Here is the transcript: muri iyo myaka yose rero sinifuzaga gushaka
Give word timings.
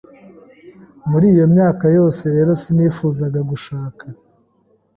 muri 1.09 1.25
iyo 1.33 1.45
myaka 1.53 1.85
yose 1.97 2.23
rero 2.35 2.51
sinifuzaga 2.61 3.39
gushaka 3.51 4.03